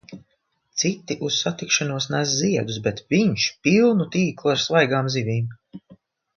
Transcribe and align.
Citi 0.83 1.17
uz 1.27 1.37
satikšanos 1.43 2.07
nes 2.15 2.33
ziedus, 2.39 2.81
bet 2.89 3.03
viņš 3.15 3.47
pilnu 3.69 4.11
tīklu 4.19 4.55
ar 4.57 4.65
svaigām 4.67 5.15
zivīm. 5.19 5.57